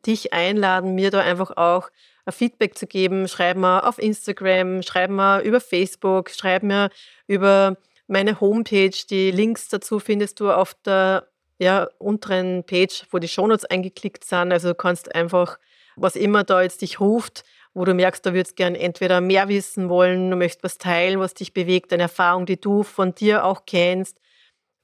[0.06, 1.90] dich einladen, mir da einfach auch
[2.24, 3.28] ein Feedback zu geben.
[3.28, 6.90] Schreib mir auf Instagram, schreib mir über Facebook, schreib mir
[7.26, 8.96] über meine Homepage.
[9.10, 14.52] Die Links dazu findest du auf der ja, unteren Page, wo die Shownotes eingeklickt sind.
[14.52, 15.58] Also du kannst einfach,
[15.96, 17.44] was immer da jetzt dich ruft,
[17.76, 21.34] wo du merkst, da würdest gern entweder mehr wissen wollen, du möchtest was teilen, was
[21.34, 24.18] dich bewegt, eine Erfahrung, die du von dir auch kennst.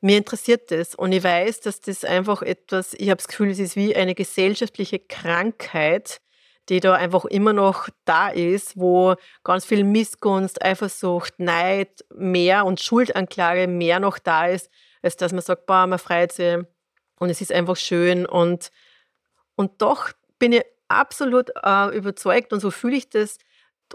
[0.03, 3.61] Mir interessiert das und ich weiß, dass das einfach etwas, ich habe das Gefühl, es
[3.61, 6.21] ist wie eine gesellschaftliche Krankheit,
[6.69, 12.79] die da einfach immer noch da ist, wo ganz viel Missgunst, Eifersucht, Neid mehr und
[12.79, 14.69] Schuldanklage mehr noch da ist,
[15.01, 16.59] als dass man sagt, boah, man freut sich
[17.19, 18.27] und es ist einfach schön.
[18.27, 18.71] Und,
[19.57, 23.39] und doch bin ich absolut äh, überzeugt und so fühle ich das.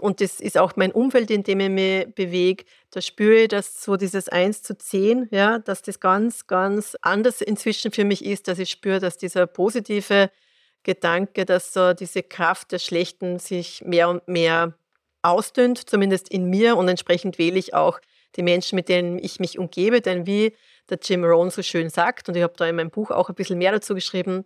[0.00, 2.64] Und das ist auch mein Umfeld, in dem ich mich bewege.
[2.90, 7.40] Da spüre ich, dass so dieses 1 zu 10, ja, dass das ganz, ganz anders
[7.40, 10.30] inzwischen für mich ist, dass ich spüre, dass dieser positive
[10.84, 14.74] Gedanke, dass so diese Kraft des Schlechten sich mehr und mehr
[15.22, 16.76] ausdünnt, zumindest in mir.
[16.76, 18.00] Und entsprechend wähle ich auch
[18.36, 20.00] die Menschen, mit denen ich mich umgebe.
[20.00, 20.54] Denn wie
[20.88, 23.34] der Jim Rohn so schön sagt, und ich habe da in meinem Buch auch ein
[23.34, 24.44] bisschen mehr dazu geschrieben,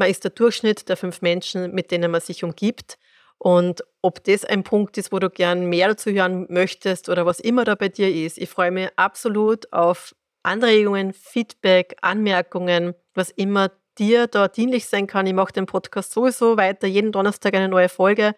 [0.00, 2.98] man ist der Durchschnitt der fünf Menschen, mit denen man sich umgibt.
[3.38, 7.38] Und ob das ein Punkt ist, wo du gern mehr dazu hören möchtest oder was
[7.38, 13.70] immer da bei dir ist, ich freue mich absolut auf Anregungen, Feedback, Anmerkungen, was immer
[13.98, 15.26] dir da dienlich sein kann.
[15.26, 18.34] Ich mache den Podcast sowieso weiter, jeden Donnerstag eine neue Folge.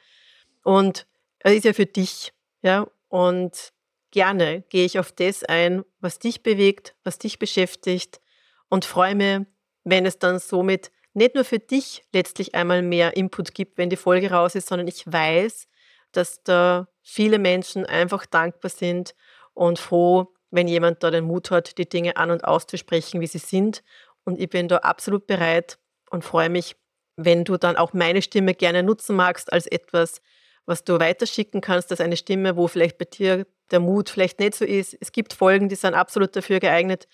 [0.65, 1.07] Und
[1.39, 2.33] es ist ja für dich.
[2.63, 2.89] Ja?
[3.09, 3.73] Und
[4.11, 8.21] gerne gehe ich auf das ein, was dich bewegt, was dich beschäftigt
[8.69, 9.47] und freue mich,
[9.85, 13.97] wenn es dann somit nicht nur für dich letztlich einmal mehr Input gibt, wenn die
[13.97, 15.69] Folge raus ist, sondern ich weiß,
[16.13, 19.15] dass da viele Menschen einfach dankbar sind
[19.55, 23.39] und froh, wenn jemand da den Mut hat, die Dinge an und auszusprechen, wie sie
[23.39, 23.83] sind
[24.25, 25.79] und ich bin da absolut bereit
[26.11, 26.77] und freue mich,
[27.17, 30.21] wenn du dann auch meine Stimme gerne nutzen magst als etwas,
[30.65, 34.55] was du weiterschicken kannst, als eine Stimme, wo vielleicht bei dir der Mut vielleicht nicht
[34.55, 34.97] so ist.
[35.01, 37.09] Es gibt Folgen, die sind absolut dafür geeignet,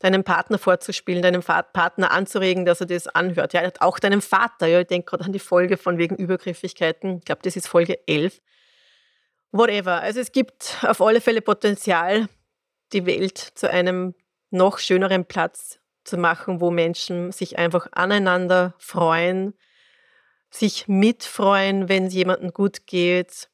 [0.00, 3.52] deinem Partner vorzuspielen, deinem Partner anzuregen, dass er das anhört.
[3.52, 4.66] Ja, auch deinem Vater.
[4.66, 7.18] Ja, ich denke gerade an die Folge von wegen Übergriffigkeiten.
[7.18, 8.40] Ich glaube, das ist Folge 11.
[9.52, 10.00] Whatever.
[10.00, 12.28] Also es gibt auf alle Fälle Potenzial,
[12.92, 14.14] die Welt zu einem
[14.50, 19.54] noch schöneren Platz zu machen, wo Menschen sich einfach aneinander freuen,
[20.50, 23.48] sich mitfreuen, wenn es jemandem gut geht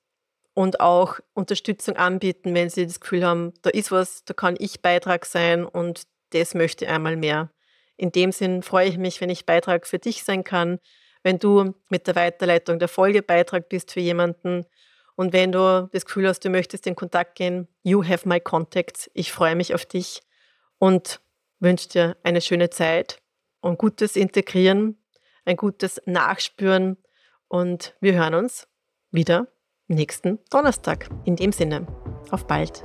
[0.54, 4.80] und auch Unterstützung anbieten, wenn sie das Gefühl haben, da ist was, da kann ich
[4.80, 7.50] Beitrag sein und das möchte einmal mehr.
[7.96, 10.78] In dem Sinn freue ich mich, wenn ich Beitrag für dich sein kann,
[11.22, 14.66] wenn du mit der Weiterleitung der Folge Beitrag bist für jemanden
[15.16, 19.10] und wenn du das Gefühl hast, du möchtest in Kontakt gehen, you have my contacts.
[19.14, 20.20] Ich freue mich auf dich
[20.78, 21.20] und
[21.58, 23.20] wünsche dir eine schöne Zeit
[23.60, 25.02] und gutes Integrieren,
[25.46, 26.98] ein gutes Nachspüren
[27.48, 28.68] und wir hören uns
[29.10, 29.48] wieder
[29.88, 31.08] nächsten Donnerstag.
[31.24, 31.86] In dem Sinne,
[32.30, 32.84] auf bald.